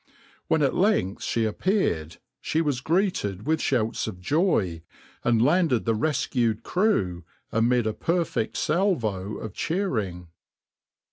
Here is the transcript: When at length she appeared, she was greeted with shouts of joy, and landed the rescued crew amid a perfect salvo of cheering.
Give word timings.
When 0.47 0.63
at 0.63 0.73
length 0.73 1.21
she 1.21 1.45
appeared, 1.45 2.17
she 2.39 2.59
was 2.59 2.81
greeted 2.81 3.45
with 3.45 3.61
shouts 3.61 4.07
of 4.07 4.19
joy, 4.19 4.81
and 5.23 5.39
landed 5.43 5.85
the 5.85 5.93
rescued 5.93 6.63
crew 6.63 7.23
amid 7.51 7.85
a 7.85 7.93
perfect 7.93 8.57
salvo 8.57 9.37
of 9.37 9.53
cheering. 9.53 10.29